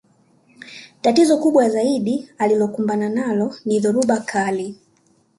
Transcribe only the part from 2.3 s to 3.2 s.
alilokumbana